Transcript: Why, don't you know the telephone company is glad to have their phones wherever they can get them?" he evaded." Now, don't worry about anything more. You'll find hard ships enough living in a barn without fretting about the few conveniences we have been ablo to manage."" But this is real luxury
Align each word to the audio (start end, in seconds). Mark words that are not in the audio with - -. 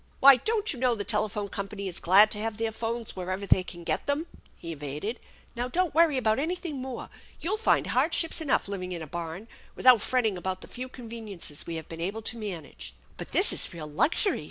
Why, 0.19 0.37
don't 0.37 0.73
you 0.73 0.79
know 0.79 0.95
the 0.95 1.03
telephone 1.03 1.47
company 1.49 1.87
is 1.87 1.99
glad 1.99 2.31
to 2.31 2.39
have 2.39 2.57
their 2.57 2.71
phones 2.71 3.15
wherever 3.15 3.45
they 3.45 3.61
can 3.63 3.83
get 3.83 4.07
them?" 4.07 4.25
he 4.57 4.71
evaded." 4.71 5.19
Now, 5.55 5.67
don't 5.67 5.93
worry 5.93 6.17
about 6.17 6.39
anything 6.39 6.77
more. 6.81 7.07
You'll 7.39 7.55
find 7.57 7.85
hard 7.85 8.15
ships 8.15 8.41
enough 8.41 8.67
living 8.67 8.93
in 8.93 9.03
a 9.03 9.07
barn 9.07 9.47
without 9.75 10.01
fretting 10.01 10.37
about 10.39 10.61
the 10.61 10.67
few 10.67 10.89
conveniences 10.89 11.67
we 11.67 11.75
have 11.75 11.87
been 11.87 11.99
ablo 11.99 12.23
to 12.25 12.37
manage."" 12.37 12.95
But 13.17 13.31
this 13.31 13.53
is 13.53 13.71
real 13.75 13.85
luxury 13.85 14.39